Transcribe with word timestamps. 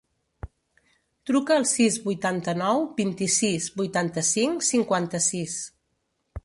Truca 1.31 1.57
al 1.61 1.67
sis, 1.73 1.99
vuitanta-nou, 2.07 2.81
vint-i-sis, 3.03 3.69
vuitanta-cinc, 3.83 4.69
cinquanta-sis. 4.71 5.61